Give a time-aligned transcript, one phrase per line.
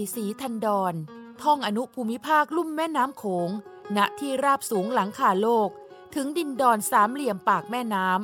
[0.00, 0.94] งนาทีสีทันดอน
[1.42, 3.50] ท่องอนุภูมิภาคลุ่มแม่น้ำโขง
[3.96, 5.68] ณ ที่ราบสูงหลังคาโลก
[6.14, 8.18] ถึงดินดอนสามเหลี่ยมปากแม่น้ำ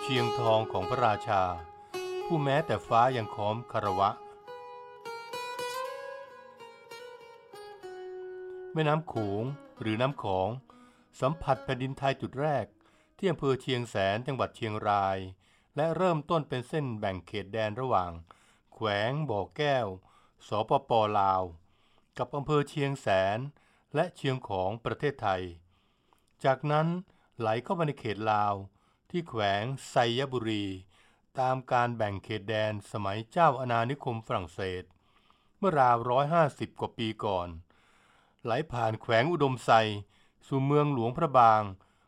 [0.00, 1.42] เชียงทองของพระราชา
[2.36, 4.10] ผู้แม้แต่ฟ้ายังค้อมคารวะ
[8.72, 9.44] แม่น้ำโขง
[9.80, 10.48] หรือน้ำของ
[11.20, 12.66] สัมผัสแผ่นดินไทยจุดแรก
[13.16, 15.18] ที่อำเภอเชียงแสนจังหวัดเชียงราย
[15.76, 18.12] และเริ่มต้นเป็นเส้นแบ่งเขตแดนระหว่าง
[18.74, 19.86] แขวงบ่อแก้ว
[20.48, 21.42] สปปลาว
[22.18, 23.38] กับอำเภอเชียงแสน
[23.94, 25.42] และเชียงของประเทศไทย
[26.44, 26.86] จากนั้น
[27.38, 28.54] ไหลเข้ามาในเขตลาว
[29.10, 30.66] ที่แขวงไซยบุรี
[31.40, 34.84] ตามการแบ่งเขตแดนสมัยเจ้าอาณานิคมฝรั่งเศส
[35.58, 37.48] เมื่อราวร้อยห้าสิบกว่าปีก่อน
[38.44, 39.70] ไหลผ่านแขวงอุดมไซ
[40.46, 41.62] สู่เมืองหลวงพระบาง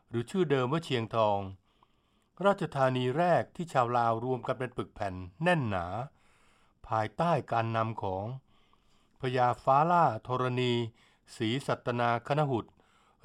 [0.09, 1.39] หรือชื่อเดิมว่าเชียงทอง
[2.45, 5.85] ราชธานีแรกที่ชาวลาวรวมกันเป็นปึกแผ่นแน่นหนา
[6.87, 8.25] ภายใต้การนำของ
[9.21, 10.73] พญาฟ้าล่าธรณี
[11.35, 12.65] ศรีสัตนาคณหุต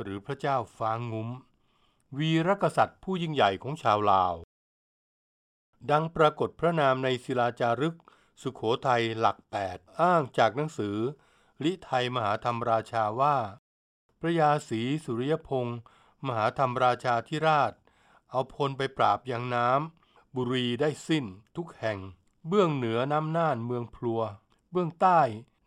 [0.00, 1.28] หรือพระเจ้าฟางงุ้ม
[2.18, 4.34] วีรกษัตริย์ผู้ยิ่งใหญ่ของชาวลาว
[5.90, 7.96] ดังปรากฏพระนามในศิลาจารึก
[8.42, 10.96] สุขโขทัยหลักแปดอ้างจากหนังสือ
[11.64, 13.36] ลิไทยมหาธรรมราชาว่า
[14.20, 15.78] พระยาศรีสุริยพงศ์
[16.26, 17.72] มหาธรรมราชาธิราช
[18.30, 21.24] เอาพลไปปราบยังน้ำบุรีได้สิ้น
[21.56, 21.98] ทุกแห่ง
[22.48, 24.20] เบื้องเหนือน้ำน่านเมืองพลัว
[24.70, 25.20] เบื้องใต้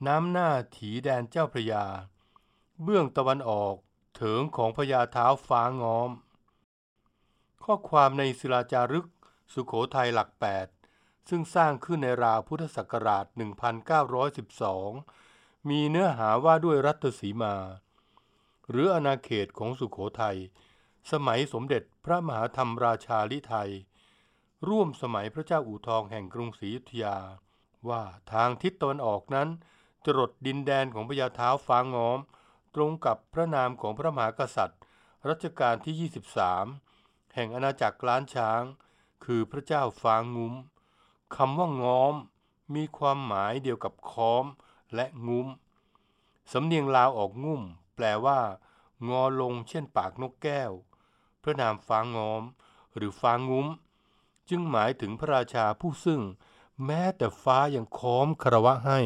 [0.07, 1.85] น้ำหน้าถีแดนเจ้าพระยา
[2.83, 3.75] เบื้องตะวันออก
[4.15, 6.11] เถิงของพญาเท้าฟ้างอม
[7.63, 9.07] ข้อความในศิลาจารึก
[9.53, 10.29] สุขโขทัยหลัก
[10.79, 13.25] 8 ซึ่งสร้างขึ้นในราวพุทธศักราช
[14.87, 17.55] 1912 มีเนื้อหาว่าด้วยรัตสีมา
[18.69, 20.37] หรืออาณาเขตของสุขโขทัย
[21.11, 23.71] สมัยสมเด็จพระมหาธรรมราชาลิไทย
[24.67, 27.17] ร่วมสมัยพระเจ้าอู่ทองแห่งกรุงศรีอยุธยา
[27.89, 29.49] ว่าทางทิศตะวันออกนั้น
[30.05, 32.19] จรดดินแดนของพญาเท้าฟ้างงอม
[32.75, 34.81] ตรงกับพระนามของพระมหากษัตริย์
[35.29, 36.11] รัชกาลที่
[36.75, 38.61] 23 แห่งอาณาจักรล้านช้าง
[39.23, 40.53] คือพระเจ้าฟางงุ้ม
[41.35, 42.15] คำว่างอม
[42.75, 44.45] มีความหมายเดียวกับค้อม
[44.95, 45.47] และงุ้ม
[46.51, 47.61] สำเนียงลาวออกงุ่ม
[47.95, 48.39] แปลว่า
[49.09, 50.71] งอลงเช่นปากนกแก้ว
[51.43, 52.43] พระนามฟางงอม
[52.95, 53.67] หรือฟางงุ้ม
[54.49, 56.21] จึงหมายถึงพระราชาผู้ซึ่ง
[56.85, 58.99] แม้แต่ฟ้ายังค้อมคารวะให้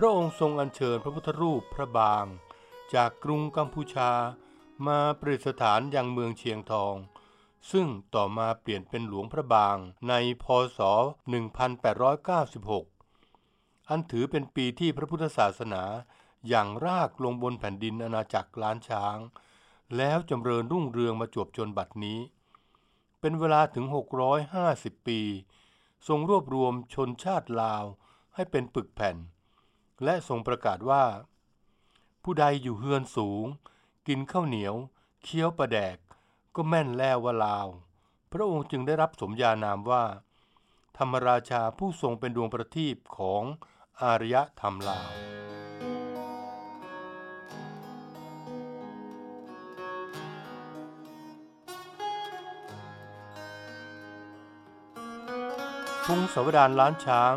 [0.00, 2.24] พระองค์ทรงอัญเชิญพระพุทธรูปพระบาง
[2.94, 4.10] จากกรุงกัมพูชา
[4.86, 6.94] มาประดิษฐานยังเมืองเชียงทอง
[7.70, 9.76] ซึ่งต่อมาเปลี่ยนเป็นหลวงพระบาง
[10.08, 10.44] ในพ
[10.78, 10.80] ศ
[12.94, 15.84] 1896 อันถือเป็นปีที่พระพุทธศาสนา
[16.48, 19.18] อย่างรากลงบนแผ่นดินอาณาจักรล้านช้าง
[19.96, 22.18] แล้วจำเริญรุ่งเรืองมาจวบจนบัดนี้
[23.20, 23.84] เป็นเวลาถึง
[24.46, 25.20] 650 ปี
[26.08, 27.84] ทรงรวบรวมชนชาติลาว
[28.34, 29.18] ให้เป็นปึกแผ่น
[30.04, 31.04] และทรงประกาศว่า
[32.22, 33.44] ผู้ใดอยู่เฮือนสูง
[34.08, 34.74] กินข้าวเหนียว
[35.22, 35.96] เคี้ยวประแดก
[36.54, 37.68] ก็แม่นแล้วว่าลาว
[38.32, 40.04] พระองค์จึงได้รับสมญานามว่า
[40.98, 43.42] ธรรมราชาผู้ทรงเป็นดวงประทีปของ
[44.02, 45.10] อารยธรรมลาว
[56.04, 57.34] พงศาวดารล้านช้าง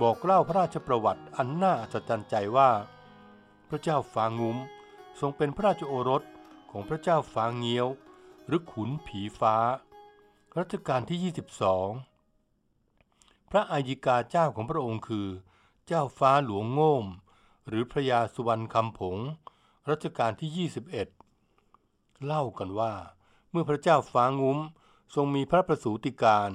[0.00, 2.70] บอกเล่าพระราชประวัติอันน่าอัศจรรย์ใจว่า
[3.68, 4.56] พระเจ้าฟางงุ้ม
[5.20, 6.22] ทรงเป็นพระราชโอรส
[6.70, 7.86] ของพระเจ้าฟางเงี้ยว
[8.46, 9.56] หรือขุนผีฟ้า
[10.58, 11.32] รัชกาลที่
[12.32, 15.28] 22 พระอายิกาเจ้าของพระองค์คือ
[15.86, 17.06] เจ้าฟ้าหลวงโง่ม
[17.68, 19.16] หรือพระยาสุวรรณคำผง
[19.90, 20.68] รัชกาลที่
[21.36, 22.94] 21 เล่ากันว่า
[23.50, 24.58] เมื่อพระเจ้าฟ้างุ้ม
[25.14, 26.50] ทรงมีพระประสูติการ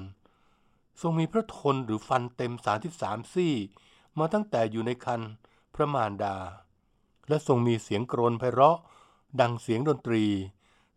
[1.01, 2.53] ทรงมีพระทนหรือฟันเต็ม
[2.94, 3.53] 33 ซี่
[4.17, 5.21] มาตั้งแต่อยู่ในคัน
[5.75, 6.35] พระมารดา
[7.29, 8.77] และทรงมีเสียงกรนไพเราะ
[9.41, 10.25] ดังเสียงดนตรี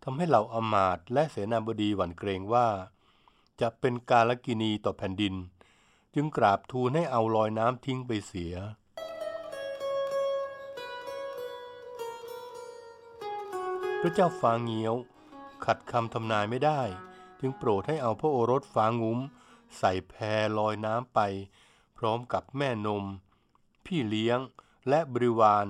[0.02, 2.68] ทำให้เหล่าอมาตและเสนาบดีหวั่นเกรงว่า
[3.60, 5.34] จะเป็นกาลกินีต่อแผ่นดิน
[6.14, 8.54] จึงกราบทูลให้เอาลอยน้ำทิ้งไปเสีย
[14.00, 14.94] พระเจ้าฟางเงียว
[15.64, 16.80] ขัดคำทำนายไม่ได้
[17.40, 19.18] จึงโปรดให้เอาพระโอรสฟางุ้ม
[19.78, 20.14] ใส่แพ
[20.58, 21.20] ลอยน้ำไป
[21.98, 23.04] พร้อมกับแม่นม
[23.84, 24.38] พี่เลี้ยง
[24.88, 25.66] และบริวาร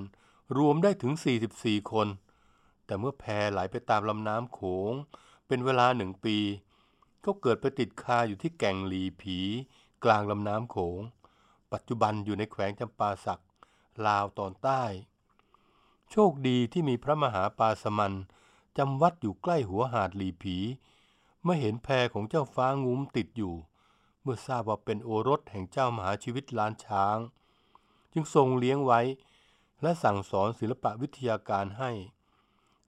[0.59, 1.13] รวมได้ถึง
[1.53, 2.09] 44 คน
[2.85, 4.61] แต่เมื่อแพไหลไปตามลำน้ำโข
[4.91, 4.93] ง
[5.47, 6.39] เป็นเวลาหนึ่งปี
[7.25, 9.39] ก็เกิดไปติดคาอยู่ที่แก่งหลีผี
[10.05, 11.01] กลางลำน้ำโขง
[11.73, 13.43] ปัจจุบันอยู่ในแขวงจำปาสัก
[14.07, 14.83] ลาวตอนใต้
[16.11, 18.13] โชคดีที่มีพระมหาปาสมัน
[18.79, 20.57] จำวัดอยู่ใกล้หัวหาดหลีผี
[21.43, 23.55] เมื่อเห็นแพของเจ้าฟ้างุ้มติดอยู่
[24.23, 27.19] เมื่อทราบว่าเป็นโอรสแห่งเจ้ามหาชีวิตล้านช้าง
[28.13, 29.01] จึงทรงเลี้ยงไว้
[29.83, 31.91] และสั่งสอนศิลปะวิทยาการให้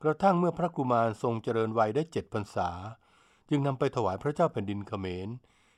[0.03, 2.71] กระทั่งเมื่อพระกุมารทรงเจริญวัยได้เจ็ดพรรษา
[3.49, 5.29] จึงนำไปถวายพระเจ้าแผ่นดินเขมร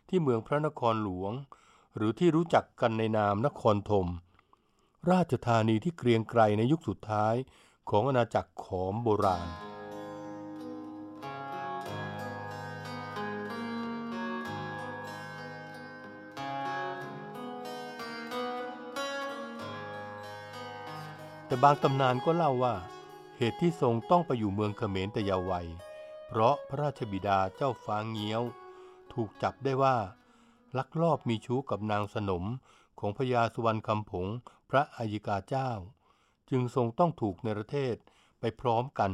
[0.09, 1.33] ที่เมืองพระนครหลวง
[1.97, 4.07] หรือที่รู้จักกันในนามนครธม
[5.11, 7.35] ราชธานีที่เกรียงไกรในยุคสุดท้าย
[7.91, 9.74] ของอาณาจักรขอมโบราณ
[21.55, 22.75] แต่บางตำนานก็เล่าว่า
[23.37, 25.67] เหตุที่ทรงต้องไปอยู่เมืองเขมรแต่เยาว์วัย
[26.29, 28.43] เพราะพระราชบิดาเจ้าฟ้างเงี้ยว
[29.13, 29.97] ถูกจับได้ว่า
[30.79, 32.45] ลักลอบมีชู้กับนางสนม
[32.99, 34.27] ของพญาสุวรรณคำผง
[34.71, 35.71] พระอัยกาเจ้า
[36.51, 37.95] จึงทรงต้องถูกในประเทศ
[38.41, 39.13] ไปพร้อมกัน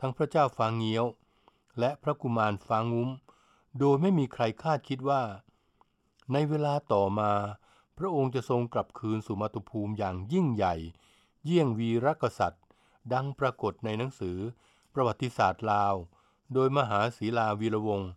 [0.00, 1.04] ทั้งพระเจ้าฟางเงี้ยว
[1.78, 3.08] และพระกุมารฟางงุ้ม
[3.78, 5.22] โดยไม่มีใครคาดคิดว่า
[6.32, 7.32] ในเวลาต่อมา
[7.98, 10.76] พระองค์จะทรงกลับคืนสู่มาตุภูมิอย่างยิ่งใหญ่
[11.50, 12.64] เยี่ยงวีรกษัตริย์
[13.12, 14.38] ดังปรากฏในหนังสือ
[14.94, 15.94] ประวัติศาสตร์ลาว
[16.54, 18.10] โดยมหาศีลาวีระวงศ์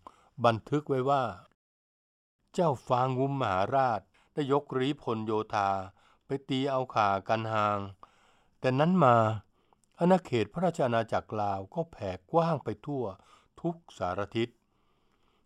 [0.46, 1.24] บันทึกไว้ว่า
[2.54, 4.02] เจ้าฟางุ้มมหาราช
[4.34, 5.70] ได้ยกรีพลโยธา
[6.26, 7.80] ไปตีเอาขากันหาง
[8.60, 9.16] แต่นั้นมา
[10.00, 13.04] อาณาเขตพระราชอาณาจักรลาวก็แผ่กว้างไปทั่ว
[13.62, 14.50] ทุกสารทิศ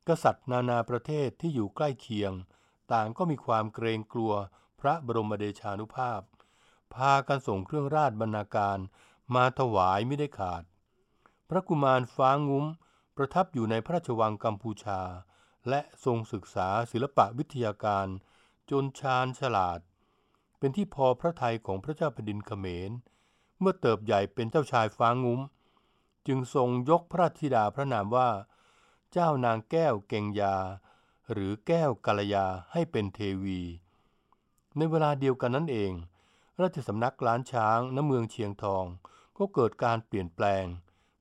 [0.07, 2.31] กษัตริย์นานาประเทศที่อยู่ใกล้เคียง
[2.91, 4.33] ต่างก็มีความเกรงกลัว
[4.79, 6.21] พระบรมเดชานุภาพ
[6.93, 8.77] พากันส่งเครื่องราชบรรณาการ
[9.35, 10.63] มาถวายไม่ได้ขาด
[11.49, 12.65] พระกุมารฟ้างุ้ม
[13.17, 15.01] ประทับอยู่ในพระราชวังกัมพูชา
[15.69, 18.07] และทรงศึกษาศิลปะวิทยาการ
[18.69, 19.79] จนชาญฉลาด
[20.57, 22.91] เป็นที่พอพระทัยของพระเจ้าแผ่นดินเขมร
[23.59, 25.41] เมื่อเติบใหญ่เป็นเจ้าชายฟ้างุ้ม
[26.27, 28.29] จึงทรงยกพระธิดาพระนามว่า
[29.11, 30.55] เจ้านางแก้วเก่งยา
[31.31, 33.61] หรือแก้วกัลยาให้เป็นเทวี
[34.75, 35.91] ในเวลาเดียวกันนั้นเอง
[36.61, 38.85] ราชสำนักล้านช้างณเมืองเชียงทอง
[39.37, 40.65] ก็เกิดการเปลี่ยนแปลง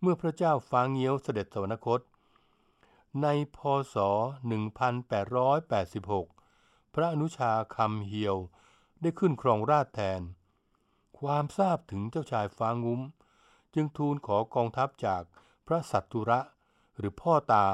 [0.00, 2.00] เมื่อพระเจ้าฟ้าเงี้ยวเสด็จสวรรคต
[3.22, 3.58] ในพ
[3.94, 3.96] ศ
[5.70, 8.36] 1886 พระอนุชาคำเฮียว
[9.00, 10.20] ได้ขึ้นครองราชแทน
[11.18, 13.00] ความทราบถึงเจ้าชายฟ้างุ้ม
[13.74, 15.22] จึงทูลขอกองทัพจาก
[15.66, 16.40] พระสัตตุระ
[16.98, 17.66] หรือพ่อตา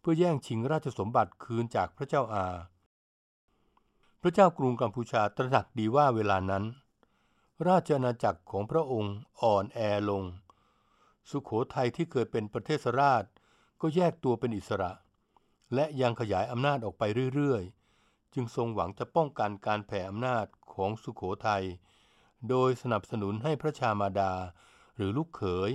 [0.00, 2.46] เพื่อแย่งชิงราชสมบัติคืนจากพระเจ้าอา
[4.22, 6.64] พระเจ้ากรุงกัมพูชาตระหนักดีว่าเวลานั้น
[7.66, 10.24] ราชอาณาจักรของพระองค์อ่อนแอลง
[11.30, 13.24] สุขโขทัยที่เคยเป็นประเทศราช
[13.80, 14.92] ก็แยกตัวเป็นอิสระ
[15.74, 17.02] และยังขยายอำนาจออกไป
[17.34, 21.64] เรื่อยๆ จึงทรงหวังจะป้องกันการแผ่อำนาจของสุขโขทัย
[22.48, 24.32] โดยสนับสนุนให้พระชามาดา
[24.96, 25.70] หรือลูกเขย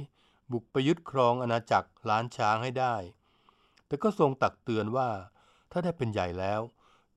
[0.51, 2.95] บุกไปยึดครองอาณาจักรล้านช้างให้ได้
[3.87, 5.09] แต่ก็ทรงตักเตือนว่า
[5.71, 6.61] ถ้าได้เป็นใหญ่แล้ว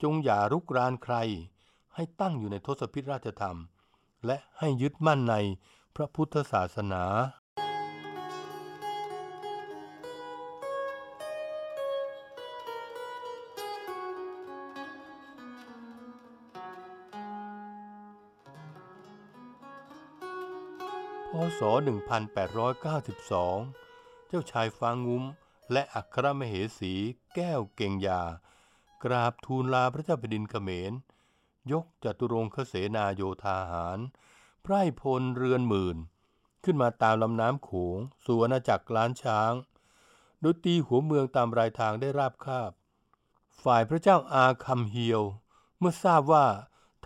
[0.02, 1.16] จงอย่ารุกรานใคร
[1.94, 3.58] ให้ตั้งอยู่ในทศพิธราชธรรม
[4.26, 5.35] และให้ยึดมั่นใน
[5.96, 7.04] พระพุทธศาสนา
[21.30, 21.88] พศ 1892
[24.28, 25.25] เจ้าชายฟางงุ้ม
[25.73, 26.92] และอัครมเหสี
[27.35, 28.23] แก้วเก่งยา
[29.04, 30.92] กราบทูลลาพระเจ้าแผ่นดินเขมร
[31.73, 33.99] ยกจตุรงคเสนาโยธาหาร
[34.62, 35.96] ไพร่พลเรือนหมื่น
[36.64, 39.52] ขึ้นมาตามลำน้ำโขงสู่อาณาจักรล้านช้าง
[40.40, 42.70] โดยตีหัวเมืองตามรายทางได้ราบคาบ
[43.62, 45.23] ฝ่ายพระเจ้าอาคำเฮียว
[45.78, 46.46] เมื่อทราบว่า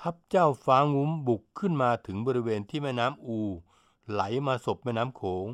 [0.00, 3.38] ทัพเจ้าฟ้างุ้มบุกขึ้นมาถึงบริเวณที่แม่น้ำอู
[4.10, 5.46] ไหลมาศพแม่น้ำโขง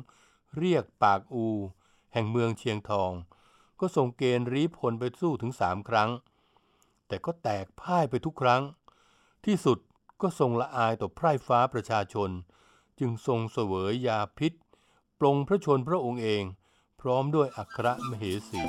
[0.57, 1.47] เรียกปากอู
[2.13, 3.11] แห่งเมืองเชียงทอง
[3.79, 6.09] ก็ส่งเกณฑ์รีพลไปสู้ถึงสามครั้ง
[7.07, 8.61] แต่ก็แตกพ่ายไปทุกครั้ง
[9.45, 9.77] ที่สุด
[10.21, 12.29] ก็ทรงละอายต่อไพร่ฟ้าประชาชน
[12.99, 14.53] จึงทรงเสวยยาพิษ
[15.19, 16.43] ปลงพระชนพระองค์เอง
[17.01, 18.63] พร้อมด้วยอัครมเหสี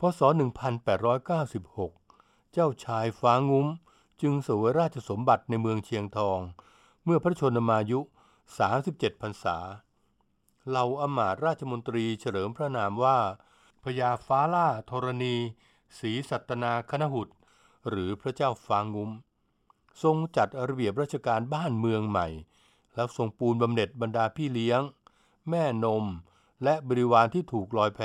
[0.00, 3.66] พศ 1896 เจ้าชายฟ้างุ้ม
[4.22, 6.38] จึงเสวยราชสมบัติในเมืองเชียงทอง
[7.04, 8.00] เมื่อพระชนมายุ
[8.60, 9.58] 37พรรษา
[10.68, 13.18] เหล่าอำมาตย์ราชมนตรีเฉลิมพระนามว่า
[13.84, 15.34] พญาฟ้าล่าธรณี
[15.98, 17.28] ศรีสัตนาคณหุต
[17.88, 19.10] หรือพระเจ้าฟางุ้ม
[20.02, 22.26] ทรงจัดระเบียบราชการบ้านเมืองใหม่
[22.94, 24.80] แล้วทรงปูนบำเหน็จบรรดาพี่เลี้ยง
[25.50, 26.04] แม่นม
[26.64, 28.00] และบริวารที่ถูกลอยแพ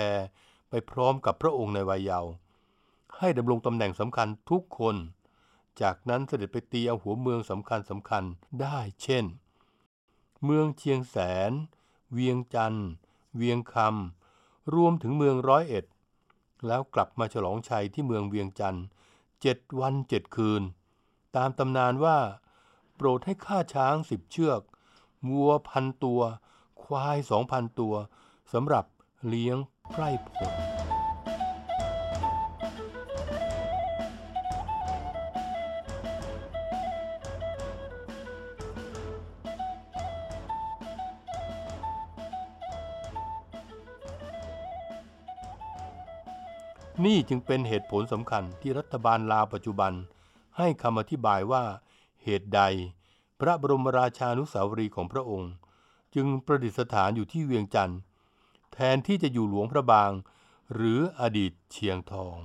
[0.70, 2.32] ไปพร้อมกับพระองค์ในวัยเยาว์
[3.18, 4.96] ให้ดำรงตำแหน่งสำคัญทุกคน
[5.82, 8.24] จากนั้นเสด็จไปตีเอาหัวเมืองสำคัญสำคัญ
[8.62, 9.26] ได้เช่น
[10.44, 11.18] เมืองเชียงแส
[11.50, 11.52] น
[12.14, 12.90] เวียงจันทร์
[13.36, 15.86] เวียงคำรวมถึงเมืองร้อยเอ็ด
[16.68, 18.86] แล้วกลับมาฉลองชัยที่เมืองเวียงจันทร์
[19.42, 20.62] เจ็ดวันเจ็ดคืน
[21.36, 22.18] ตามตำนานว่า
[22.96, 24.62] โปรดให้ฆ่าช้างสิบเชือก
[25.30, 26.22] วัวพันตัว
[26.84, 27.96] ควายสองพันตัว
[28.54, 28.86] สำหรับ
[29.28, 29.58] เลี้ยง
[29.90, 30.79] ไพร่ผล
[47.06, 49.94] นี่จึงเป็นเหตุผลสำคัญที่รัฐบาลลาวปัจจุบัน
[50.58, 51.64] ให้คำอธิบายว่า
[52.24, 52.62] เหตุใด
[53.40, 55.52] พระบรมราชานุสาวรีของพระองค์
[56.16, 58.00] จึงประดิษฐานอยู่ที่เวียงจันทร์
[58.74, 60.12] แทนที่จะอยู่หลวงพระบาง
[60.74, 62.38] หรืออดีตเชียงทอง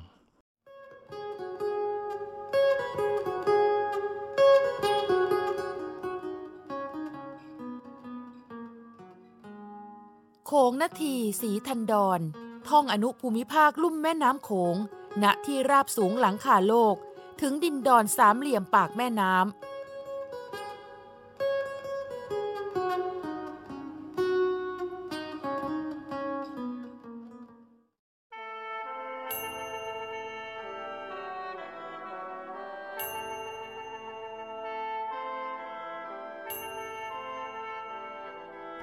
[10.46, 12.20] โขงนาทีสีทันดอน
[12.68, 14.76] ท่องอนุภูมิภาคลุ่มแม่น้ำโขง
[15.22, 16.94] ณ ที่ราบสูงหลังคาโลก
[17.40, 19.44] ถึงดินดอนสามเหลี่ยมปากแม่น้ำ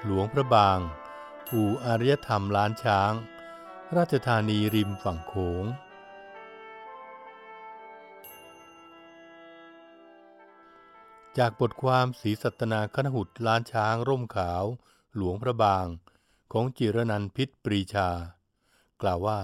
[0.06, 0.78] หลวงพระบาง
[1.52, 3.12] อู่อารยธรรมล้านช้าง
[3.98, 5.64] ราชธานีริมฝั่งโขง
[11.38, 14.64] จากบทความศีสัตนาคณหุตล้านช้างร่มขาว
[15.16, 15.86] หลวงพระบาง
[16.52, 18.08] ของจิรนันพิษปรีชา
[19.02, 19.40] กล่าวว่า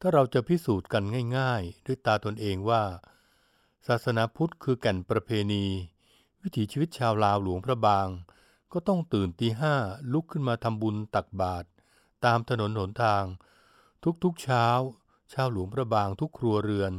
[0.00, 1.04] ถ้าเราจะพิสูจน์กัน
[1.38, 2.82] ง่ายๆ ด้วยตาตนเองว่า
[3.86, 5.64] ศาสนาพุทธคือแก่นประเพณี
[6.42, 8.08] วิถีชีวิตชาวลาวหลวงพระบาง
[8.72, 9.74] ก็ต้องตื่นตีห้า
[10.12, 11.66] ลุกขึ้นมาทำบุญตักบาตร
[12.24, 13.24] ตามถนนหนทาง
[14.24, 14.66] ทุกๆเช้า
[15.32, 16.92] ชาวหลวงพระบางทุกครัวเรือน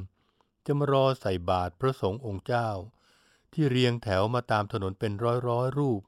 [0.65, 2.69] จะมารอใส่บาตรพระสงฆ์องค์เจ้า
[3.53, 6.01] ที่เรียงแถวมาตามถนนเป็นร้อยร้อยรูป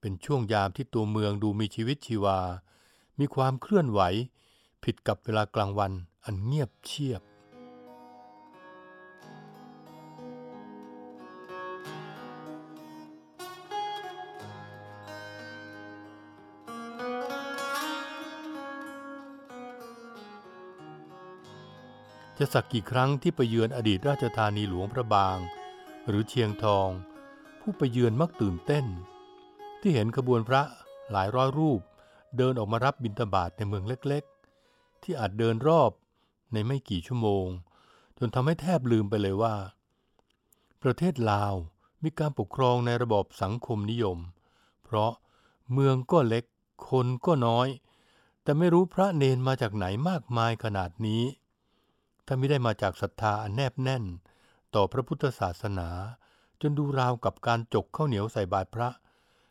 [0.00, 2.40] เป็นช่วงยามที่ตัวเมืองดูมีชีวิตชีวา
[3.18, 4.00] มีความเคลื่อนไหว
[4.84, 5.92] ผิดกับเวลากลางวัน
[6.24, 7.22] อันเงียบเชียบ
[22.38, 25.38] จะสักกี่ครั้งที่ไปเยือนอดีตราชธานีหลวงพระบาง
[26.08, 26.88] หรือเชียงทอง
[27.60, 28.86] ผู้ไปเยือนมักตื่นเต้น
[29.80, 30.62] ที่เห็นขบวนพระ
[31.12, 31.80] หลายร้อยรูป
[32.36, 35.90] เดินออกมารับบิณฑบาตในเมืองเล็กๆ ที่อาจเดินรอบ
[36.52, 37.46] ในไม่กี่ชั่วโมง
[38.18, 39.54] จนทำให้แทบลืมไปเลยว่า
[40.82, 41.54] ประเทศลาว
[42.02, 44.18] มีการปกครองในระบอบสังคมนิยม
[44.84, 45.12] เพราะ
[45.72, 46.44] เมืองก็เล็ก
[46.90, 47.68] คนก็น้อย
[48.42, 51.22] แต่ไม่รู้พระเนนมาจากไหนมากมายขนาดนี้
[52.26, 54.04] ถ้าไม่ได้มาจากศรัทธาอันแนบแน่น
[54.74, 55.88] ต่อพระพุทธศาสนา
[56.60, 58.88] จนดูราวกับการจกข้าวเหนียวใส่บาตรพระ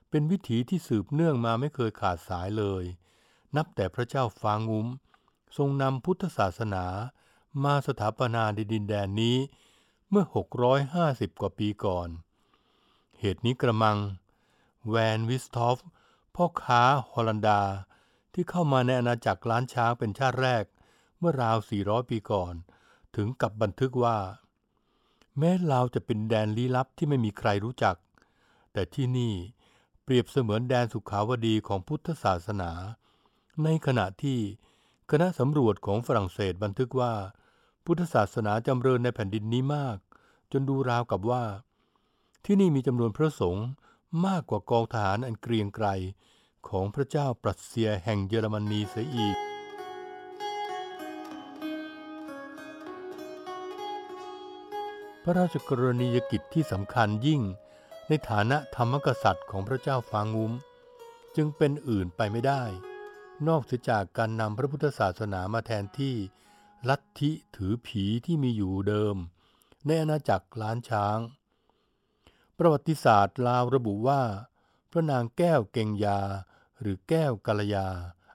[0.09, 2.83] เป็นวิถีที่สืบเนื่องมาไม่เคยขาดสายเลย
[3.55, 4.87] นับแต่พระเจ้าฟางุ้ม
[5.57, 6.85] ทรงนำพุทธศาสนา
[7.63, 9.37] มาสถาปนาในดินแดนนี้
[10.09, 10.25] เมื่อ
[10.83, 12.09] 650 กว่าปีก่อน
[13.19, 13.97] เหตุนี้กระมัง
[14.89, 15.77] แวนวิสทอฟ
[16.35, 17.61] พ่อค้าฮอลันดา
[18.33, 20.63] ที่เข้ามาในอาณาจักรล้านช้างเป็นชาติแรก
[21.23, 22.53] มื่อราว 400 ปีก่อน
[23.15, 24.17] ถึงกับบันทึกว่า
[25.37, 27.95] แม้ลาวจะเป็นแดนลี้ลับที่ไม่มีใครรู้จัก
[28.73, 29.33] แต่ที่นี่
[30.03, 32.71] เปรียบเสมือนแดนสุขาวดีของพุทธศาสนา
[33.63, 34.39] ในขณะที่
[35.11, 37.13] คณะสำรวจของฝรั่งเศสบันทึกว่า
[37.85, 39.97] พุทธศาสนาจำเริญในแผ่นดินนี้มาก
[40.51, 41.43] จนดูราวกับว่า
[42.45, 43.67] ที่นี่มีจำนวนพระสงฆ์
[44.25, 45.87] มากกว่ากองทหารอันเกรียงไกร
[46.67, 49.52] ของพระเจ้าปรัสเซียแห่งเยอรมนีเสียอีก
[55.25, 57.41] พระราชกรณียกิจที่สำคัญยิ่ง
[58.07, 60.53] ในฐานะธรรมกษัตริย์ของพระเจ้าฟางุ้ม
[61.35, 62.63] จึงเป็นอื่นไปไม่ได้
[63.47, 66.15] นอกเสียจากการนำพระพุทธศาสนามาแทนที่
[66.89, 69.15] ลัทธิถือผีที่มีอยู่เดิม
[69.85, 71.17] ในอาณาจักรล้านช้าง
[72.57, 74.21] ประวัติศาสตร์ลาวระบุว่า
[74.91, 76.21] พระนางแก้วเก่งยา
[76.79, 77.87] หรือแก้วกาลยา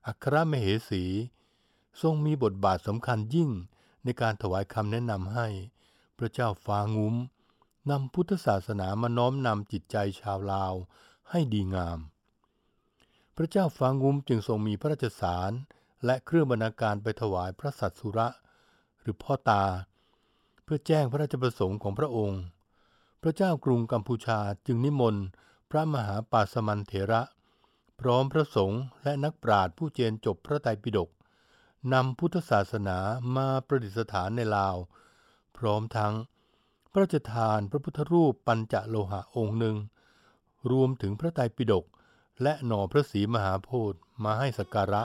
[0.06, 1.04] อัครมเหสี
[2.02, 3.50] ทรงมีบทบาทสำคัญยิ่ง
[4.04, 5.48] ในการถวายคำแนะนำให้
[6.18, 7.16] พระเจ้าฟางุ้ม
[7.90, 10.74] นำพุทธศาสนามาน้อมนำจิตใจชาวลาว
[11.30, 11.98] ให้ดีงาม
[13.36, 15.50] พระเจ้าฟางุ้มจึงทรงมีพระราชสาร
[16.04, 18.28] และเครื่องบรรณาการไปถวายพระสัตสุระ
[19.00, 19.64] หรือพ่อตา
[20.64, 22.42] เพื่อแจ้งพระราชประสงค์ของพระองค์
[23.22, 25.24] พระเจ้ากรุงกัมพูชาจึงนิมนต์
[25.70, 27.22] พระมหาปาสมันเถระ
[28.00, 31.10] พร้อมพระสงฆ์และนักปราชญ์ผู้เจนจบพระไตรปิฎก
[31.92, 32.98] นำพุทธศาสนา
[33.36, 34.76] มาประดิษฐานในลาว
[35.58, 36.14] พร้อมทั้ง
[36.90, 39.76] พระราชทานพระพุทธรูปปัญจโลหะองค์หนึ่ง
[40.70, 41.84] รวมถึงพระไตรปิฎก
[42.42, 45.02] และหน่อพระศรีมหาโพธิ์มาให้สักการะ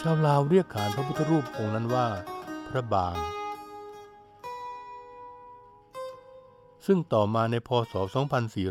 [0.00, 2.08] ชาวลาวเรียกขานพระพุทธรูปองค์นั้นว่า
[2.68, 3.14] พระบาง
[6.86, 7.94] ซึ่งต่อมาในพศ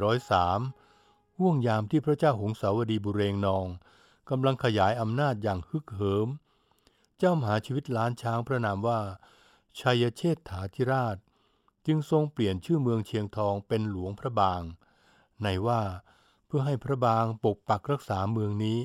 [0.06, 3.66] 2403ห่วงยามที่พระเจ้าหงสาวดีบุเรงนอง
[4.30, 6.28] กำลังขยายอำนาจอย่างฮึกเหิม
[7.18, 9.00] เจ้ามหาชีวิตล้านช้างพระนามว่า
[9.80, 11.18] ชัยเชษฐาธิราช
[11.86, 14.62] จึงทรงเปลี่ยนชื่อเมืองเชียงทองเป็นหลวงพระบาง
[15.44, 15.82] ในว่า
[16.46, 18.80] เพื่อให้พระบางปกปักรักษาเมืองนี้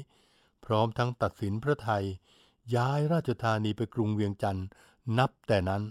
[0.65, 2.05] พร้อมทั้งตัดสินพระไทย
[2.75, 4.67] ย้ายราชธานีไปกรุงเวียงจันทร์
[5.19, 5.83] นับแต่นั้น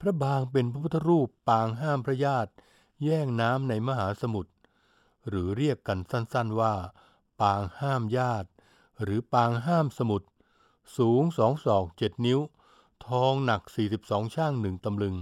[0.00, 2.52] พระบางเป็นพระพุทธรูปปางห้ามพระญาติ
[3.04, 4.52] แย่งน้ำในมหาสมุทร
[5.28, 6.74] หรือเรียกกันสั้นๆว่า
[7.40, 8.48] ปางห้ามญาติ
[9.02, 10.28] หรือปางห้ามสมุทร
[10.96, 12.40] สูงสองศอกเจ็ดนิ้ว
[13.06, 13.62] ทองหนัก
[13.98, 15.16] 42 ช่างหนึ่งตำลึง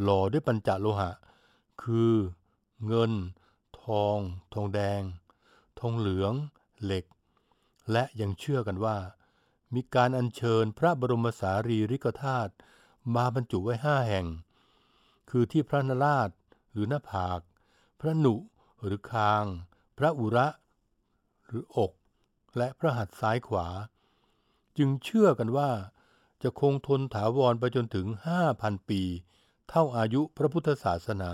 [0.00, 1.10] หล่อด้วยปัญจโลหะ
[1.82, 2.14] คือ
[2.86, 3.12] เงิน
[3.82, 4.18] ทอง
[4.54, 5.02] ทองแดง
[5.78, 6.32] ทองเหลือง
[6.84, 7.04] เหล็ก
[7.92, 8.96] และยังเชื่อกันว่า
[9.74, 12.52] มีการอัญเชิญพระบรมสารีริกธาตุ
[13.14, 14.26] มาบรรจุไว้ห้าแห่ง
[15.30, 16.30] คือที่พระนราช
[16.72, 17.40] หรือหน้าผาก
[18.00, 18.34] พระหนุ
[18.84, 19.44] หรือคาง
[19.98, 20.46] พระอุระ
[21.48, 21.92] หรืออก
[22.56, 23.66] และพระหัตถ์ซ้ายขวา
[24.78, 25.70] จึงเชื่อกันว่า
[26.42, 28.06] จะคงทนถาวรไปจนถึง
[28.48, 29.02] 5,000 ปี
[29.68, 31.32] เท่าอายุพระพุทธศาสนา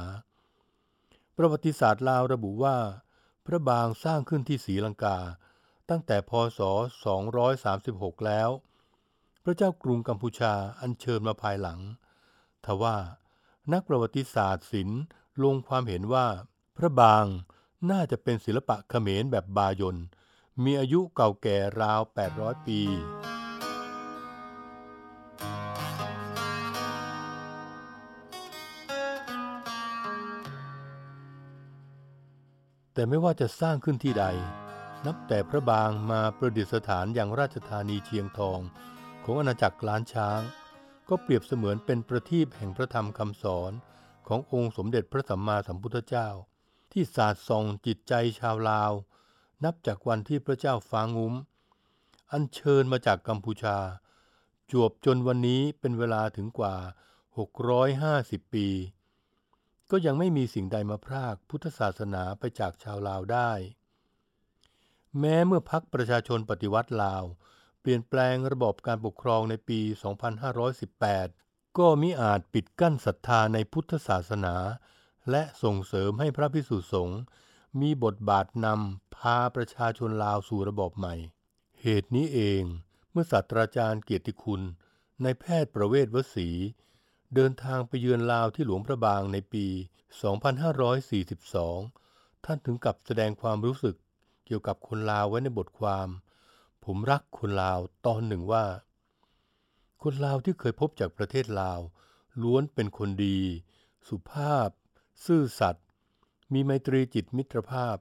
[1.37, 2.77] ประวัติศาสตร์ลาวระบุว่า
[3.46, 5.18] พระบางสร้างขึ้นที่ศรีลังกา
[5.88, 6.61] ตั้งแต่พศ
[7.42, 8.48] 236 แล้ว
[9.44, 11.81] พระเจ้ากรุงกัมพูชาอัญเชิญมาภายหลัง
[12.64, 12.96] ทว่า
[13.72, 15.03] นักประวัติศาสตร์ศิลป์
[15.42, 16.27] ลงความเห็นว่า
[16.77, 17.25] พระบาง
[17.90, 19.99] น่าจะเป็นศิลปะเขมรแบบบายน
[20.64, 22.01] มีอายุเก่าแก่ราว
[22.35, 22.81] 800 ปี
[32.95, 34.25] แต่ไม่ว่าจะสร้างขึ้นที่ใด
[35.07, 38.61] นับแต่พระบางมาประดิษฐานอย่างราชธานีเชียงทอง
[39.25, 40.40] ของอาณาจักรล้านช้าง
[41.09, 43.73] ก็เปรียบเสมือนเป็นประทีปแห่งพระธรรมคำสอน
[44.29, 46.29] ขององค์สมเด็จพระสัมมาสัมพุทธเจ้า
[46.92, 48.92] ที่สาดส่องจิตใจชาวลาว
[49.64, 51.35] นับจากวันที่พระเจ้าฟางุ้ม
[52.33, 53.78] อัญเชิญมาจากกัมพูชา
[54.70, 56.76] จวบจนวันนี้เป็นเวลาถึงกว่า
[57.85, 58.68] 650 ปี
[59.90, 63.52] ก็ยังไม่มีสิ่งใดมาพรากพุทธศาสนาไปจากชาวลาวได้
[65.18, 67.24] แม้เมื่อพักประชาชนปฏิวัติลาว
[67.81, 69.81] เปลี่ยนแปลงระบบการปกครองในปี
[70.98, 74.55] 2518 ก็มิอาจปิดกั้นศรัทธาในพุทธศาสนา
[75.30, 77.20] และส่งเสริมให้พระพิสุสงฆ์
[77.80, 81.14] มีบทบาทนำพาประชาชนลาวสู่ระบบใหม่
[81.82, 82.62] เหตุนี้เอง
[83.11, 84.62] เมื่อศาสตราจารย์เกียรติคุณ
[85.22, 86.48] ในายแพทย์ประเวศวสี
[87.35, 89.66] เดินทางไปเยือนลาวที่หลวงพระบางในปี
[91.30, 93.96] 2542 ท่านถึงกับแสดงความรู้สึก
[94.46, 96.08] เกี่ยวกับคนลาวไว้ในบทความ
[96.85, 98.64] ผมรักคนลาวตอนหนึ่งว่า
[100.02, 101.80] คนลาวที่เคยพบจากประเทศลาว
[102.42, 103.38] ล้วนเป็นคนดี
[104.08, 104.68] สุภาพ
[105.25, 105.87] ซื่อสัตย์
[106.53, 107.96] มีไมตรีจิตมิตรภาพ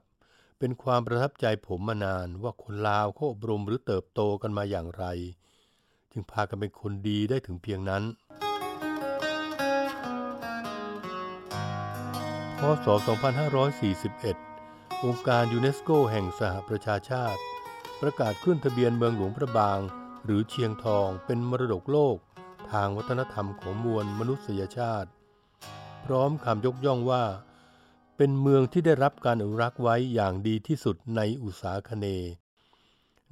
[0.58, 5.04] เป็นความประทับใจผมมานานว่าคนลาวเขาอบรมหรือเติบโตกันมาอย่างไร
[6.10, 8.02] จึงพากันเป็นคนดีได้ถึงเพียงนั้น
[12.58, 12.96] พศ 2541
[15.04, 17.40] องค์การยูเนสโกแห่งสหประชาชาติ
[18.00, 19.78] ประกาศขึ้นทะเบียนเมืองหลวงพระบาง
[20.24, 22.16] หรือเชียงทองเป็นมรดกโลก
[22.72, 25.10] ทางวัฒนธรรมของมวลมนุษยชาติ
[26.04, 27.24] พร้อมคำยกย่องว่า
[28.16, 32.06] เป็นเมืองที่ได้รับการอนุรักษ์ไว้อย่างดีที่สุดในอุตสาคเน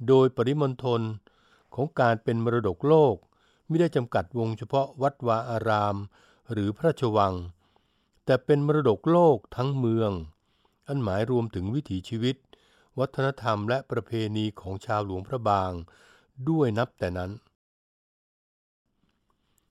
[0.07, 1.01] โดยปริมณฑล
[1.75, 3.15] ของการเป็นมรดกโลก
[3.67, 5.95] ไม่ได้จำกัดวงเฉพาะวัดวาอาราม
[6.51, 7.33] หรือพระราชวัง
[8.25, 10.11] แต่เป็นมรดกโลกทั้งเมือง
[10.87, 12.35] อันหมายรวมถึงวิถีชีวิต
[12.99, 15.71] วัฒนธรรมและประเพณีของชาวหลวงพระบาง
[16.49, 17.31] ด้วยนับแต่นั้น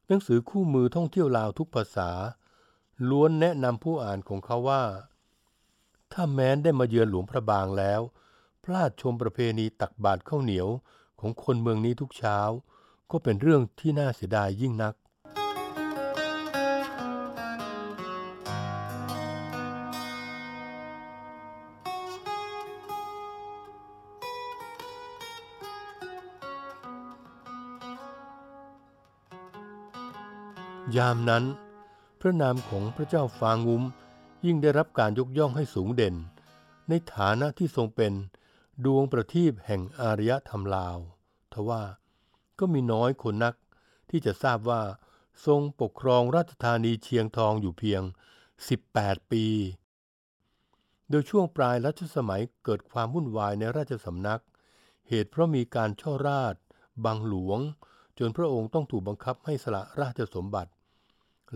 [0.07, 2.11] หนังสือคู่มือท่องเที่ยวลาวทุกภาษา
[3.09, 4.83] ล้วนแนะนำผู้อ่านของเขาว่า
[6.13, 8.01] ถ้าแม้นได้มาเยือนหลวงพระบางแล้ว
[8.65, 10.69] พลาดชมประเพณีตักบาตรข้าวเหนียว
[11.21, 12.39] ของคนเมืองนี้ทุกเช้า
[13.11, 14.95] ก็เป็นเรื่องที่น่าเสียดายยิ่งนัก
[30.97, 31.45] ยามนั้น
[32.21, 33.83] พระนามของพระเจ้าฟางุ้ม
[34.47, 36.15] ยิ่งได้รับการยกย่องให้สูงเด่น
[36.89, 38.13] ในฐานะที่ทรงเป็น
[38.85, 40.99] ดวงประทีปแห่งอารยธรรมลาว
[41.53, 41.83] ทว่า
[42.59, 43.55] ก็มีน้อยคนนัก
[44.11, 44.83] ที่จะทราบว่า
[45.47, 48.03] ทรงปกครองราชธานีเชียงทองอยู่เพียง
[48.67, 49.45] 18 ปี
[51.11, 54.43] โดยช่วงปลายรัชสมัยเกิดความวุ่นวายในราชสำนัก
[55.09, 56.55] เหตุเพราะมีการช่อราช
[57.05, 57.61] บังหลวง
[58.19, 60.71] จนพระองค์ต้องถูกบังคับให้สละราชสมบัติ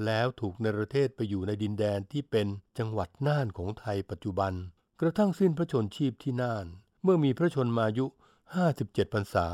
[0.04, 2.46] แล้วถูกในประเทศไปอยู่ในดินแดนที่เป็น
[2.78, 4.52] จังหวัดน่านของไทยปัจจุบัน
[5.00, 6.66] กระทั่งสิ้นพระชนชีพที่น่าน
[7.02, 8.07] เมื่อมีพระชนมายุ
[8.61, 9.46] 57พรรษา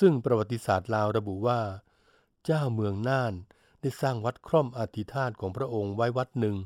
[0.00, 1.60] ซึ่งประวัติศาสตร์ลาวระบุว่า
[2.44, 3.34] เจ้าเมืองน่าน
[3.80, 6.56] ได้สร้างวัดคร่อมอธิธาตของพระองค์ไว้วัดหนึ่ง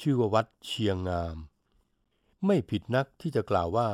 [0.00, 1.36] ชื่อว่าวัดเชียงงาม
[2.46, 3.90] ไม่ผิดนักที่จะกล่าวว่า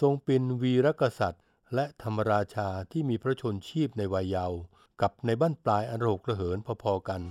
[0.00, 4.58] ทรงเป็นวีรกษัตริย์และธรรมราชาที่มีพระชนชีพในวัยเยาว์
[5.00, 7.22] กับในบ้านปลายอโรกระเหินพอๆกัน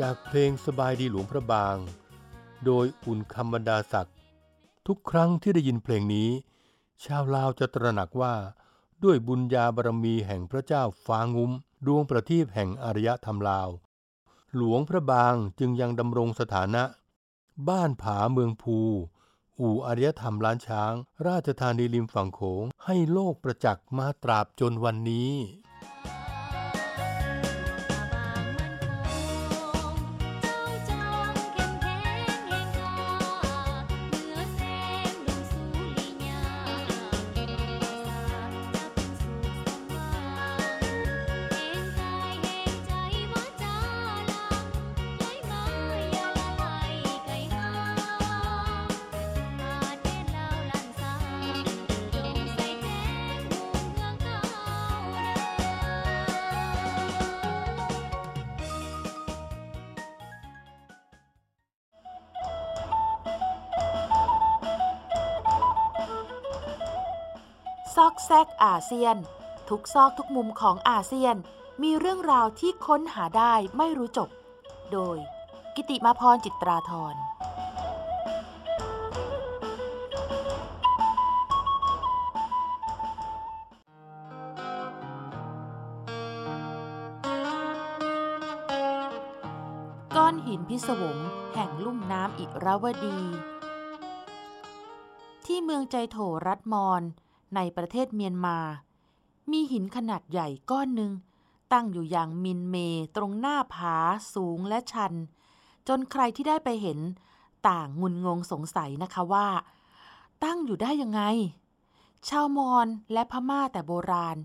[0.00, 1.76] จากเพลงสบายดีหลวงพระบาง
[2.64, 4.16] โดยอุ่นคำบรรดาศักดิ์
[4.86, 6.30] ทุกครั้งที่ได้ยินเพลงนี้
[7.04, 8.34] ชาวลาวจะตระหนักว่า
[9.04, 11.52] ด้วยบุญญาบารมีแห่งพระเจ้าฟางุ้ม
[11.86, 13.68] ดวงประทีปแห่งอารยธรรมลาว
[14.56, 16.84] หลวงพระบางจึงยังดำรงสถานะ
[17.68, 18.78] บ้านผาเมืองภู
[19.60, 20.92] อู่อารยธรรมล้านช้าง
[21.26, 25.32] ราชธานีริมฝั่งโขงให้โลกประจักษ์มาตราบจนวันนี้
[68.00, 69.16] ซอกแซกอาเซียน
[69.68, 71.36] ทุกซอกทุกมุมของอาเซียน
[71.82, 74.28] มีเรื่องราวที่ค้นหาได้ไม่รู้จบ
[74.92, 75.18] โดย
[75.74, 77.14] กิติมาพรจิตราธร
[90.16, 91.18] ก้อนหินพิศวง
[91.54, 93.18] แห่งลุ่มน้ำอิราวดี
[95.46, 97.04] ที่เมืองใจโถรัฐมอน
[97.56, 98.58] ในประเทศเมียนมา
[99.50, 101.12] มีหินขนาดใหญ่ก้อนหนึ่ง
[101.72, 102.76] ตั้งอยู่อย่างมินเม
[103.16, 103.96] ตรงหน้าผา
[104.34, 105.12] สูงและชัน
[105.88, 106.98] จนใครที่ได้ไปเห็น
[107.68, 109.48] ต่างงุนงงสงสัยนะคะว่า
[110.44, 111.22] ตั้งอยู่ได้ยังไง
[112.28, 114.36] ชาวมอญและพม่าแต่โบราณ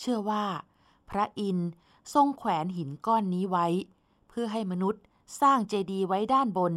[0.00, 0.44] เชื่อว่า
[1.10, 1.70] พระอินทร์
[2.14, 3.66] ทรงแขวนหินก้อนนี้ไว้
[4.28, 5.02] เพื่อให้มนุษย์
[5.40, 6.74] สร้างเจดีย์ไว้ด้านบน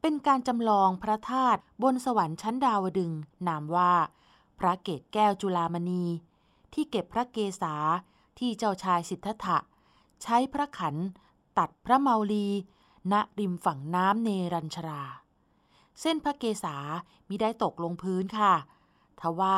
[0.00, 3.12] เป็นการจำลองพระธาตุบนสวรรค์ชั้นดาวดึง
[3.48, 3.92] นามว่า
[4.58, 6.04] พระเกศแก้วจุลามณี
[6.74, 7.74] ที่เก็บพระเกศา
[8.38, 9.58] ที่เจ้าชายสิทธัตถะ
[10.22, 10.96] ใช้พระขัน
[11.58, 12.46] ตัดพระเมาลี
[13.12, 15.02] ณริมฝั่งน้ำเนรัญชรา
[16.00, 16.76] เส้นพระเกศา
[17.28, 18.54] มิได้ตกลงพื้นค่ะ
[19.20, 19.56] ทว่า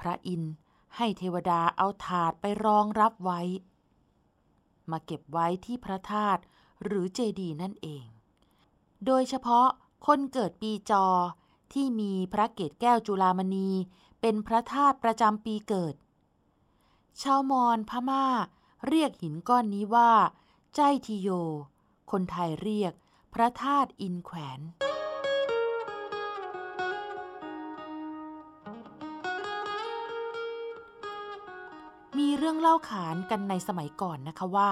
[0.00, 0.54] พระอินทร์
[0.96, 3.40] ให้เทวดาเอาถาดไปรองรับไว้
[4.90, 6.40] มาเก็บไว้ที่พระธาตุ
[6.84, 8.04] หรือเจดีย์นั่นเอง
[9.06, 9.68] โดยเฉพาะ
[10.06, 11.06] คนเกิดปีจอ
[11.72, 13.68] ที่มีพระเกศแก้วจุลามณี
[14.20, 15.94] เป็นพระธาตุประจำปีเกิด
[17.22, 18.26] ชาวมอญพม่า
[18.88, 20.10] เรียกหินก้อนนี้ว่า
[20.74, 21.28] ใจทิโย
[22.10, 22.92] คนไทยเรียก
[23.34, 24.60] พระธาตุอินแขวน
[32.18, 34.70] มีเรื่องเล่าขานกันในสมัยก่อนนะคะว่า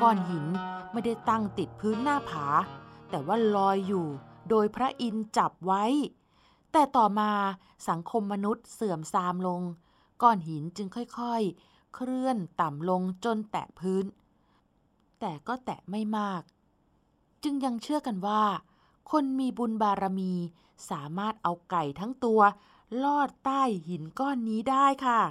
[0.00, 0.46] ก้อนหิน
[0.92, 2.46] ไม่ได้ตั้งติดพื้นหน้าผา
[3.10, 4.06] แต่ว่าลอยอยู่
[4.48, 5.84] โดยพระอินทร์จับไว้
[6.72, 7.32] แต่ต่อมา
[7.88, 9.62] สังคมมนุษย์เสื่อมทรามลง
[10.22, 14.04] ก้อนหินจึงค่อยๆ เคลื่อนต่ำลงจนแตะพื้น
[15.20, 16.42] แต่ก็แตะไม่มาก
[17.42, 18.42] จึงยังเชื่อกันว่า
[19.10, 20.32] คนมีบุญบารมี
[20.90, 22.40] สามารถเอาไก่ทั้งตัว
[23.04, 25.22] ลอดใต้หินก้อนนี้ได้ค่ะ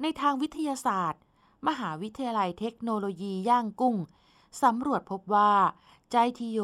[0.00, 1.22] ในทางวิทยาศาสตร์
[1.68, 3.96] มหาวิทยาลัยเทคโนโลยีย่างกุ้ง
[4.62, 5.52] สำรวจพบว่า
[6.10, 6.60] ใจทิโย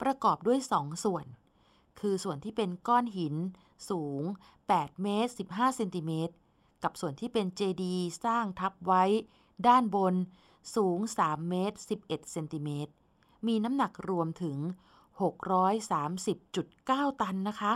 [0.00, 1.26] ประกอบด้วยสองส่วน
[2.00, 3.34] คือส่วนที่เป็นก้อนหิน
[3.90, 4.22] สูง
[4.62, 6.34] 8 เมตร 15 เซนติเมตร
[6.82, 9.04] กับส่วนที่เป็นเจดีสร้างทับไว้
[9.66, 10.14] ด้านบน
[10.76, 12.92] สูง 3 เมตร 11 เซนติเมตร
[13.46, 14.58] มีน้ำหนักรวมถึง
[15.30, 17.72] 630.9 ตันนะคะ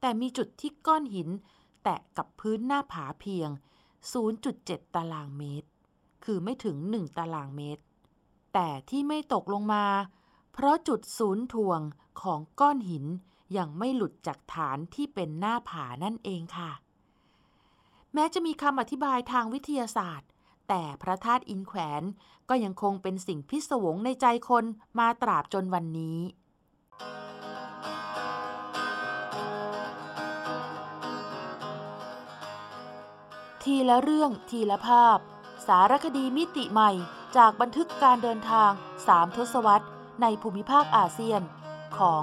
[0.00, 1.28] แต่มีจุดที่ก้อนหิน
[1.82, 3.48] แตะกับพื้นหน้าผาเพียง
[4.22, 5.68] 0.7 ตารางเมตร
[6.24, 7.82] คือไม่ถึง 1 ตารางเมตร
[8.54, 9.84] แต่ที่ไม่ตกลงมา
[10.52, 11.80] เพราะจุดศูนย์ถ่วง
[12.22, 13.04] ของก้อนหิน
[13.56, 16.70] ยังไม่หลุดจากฐานที่เป็นหน้าผานั่นเองค่ะ
[18.14, 20.28] แม้จะมีคำอธิบายทางวิทยาศาสตร์
[20.68, 22.02] แต่พระธาตุอินแขวน
[22.48, 24.64] ก็ยังคงเป็นสิ่งพิศวงในใจคน
[24.98, 26.18] มาตราบจนวันนี้
[33.62, 35.18] ทีละเรื่องทีละภาพ
[35.66, 36.90] สารคดีมิติใหม่
[37.36, 38.70] จากบันทึกการเดินทาง
[39.06, 39.86] สามทศวรรษ
[40.22, 41.42] ในภูมิภาคอาเซียน
[41.98, 42.22] ของ